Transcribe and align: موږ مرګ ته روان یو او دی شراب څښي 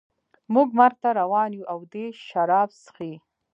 موږ 0.53 0.67
مرګ 0.79 0.95
ته 1.03 1.09
روان 1.19 1.49
یو 1.57 1.65
او 1.71 1.79
دی 1.91 2.05
شراب 2.27 2.69
څښي 2.81 3.13